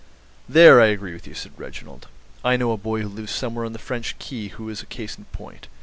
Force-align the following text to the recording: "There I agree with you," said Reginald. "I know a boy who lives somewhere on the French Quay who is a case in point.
"There 0.49 0.81
I 0.81 0.87
agree 0.87 1.13
with 1.13 1.27
you," 1.27 1.35
said 1.35 1.51
Reginald. 1.57 2.07
"I 2.43 2.57
know 2.57 2.71
a 2.71 2.75
boy 2.77 3.01
who 3.03 3.07
lives 3.07 3.31
somewhere 3.31 3.65
on 3.65 3.73
the 3.73 3.77
French 3.77 4.17
Quay 4.17 4.47
who 4.47 4.67
is 4.67 4.81
a 4.81 4.87
case 4.87 5.15
in 5.15 5.25
point. 5.25 5.67